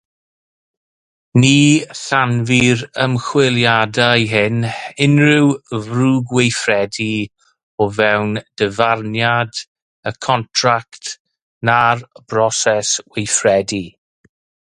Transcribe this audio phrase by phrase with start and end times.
[1.41, 1.57] Ni
[1.97, 4.57] chanfu'r ymchwiliadau hyn
[5.07, 5.51] unrhyw
[5.83, 7.09] ddrwgweithredu
[7.85, 9.63] o fewn dyfarniad
[10.13, 11.11] y contract
[11.71, 13.83] na'r broses weithredu.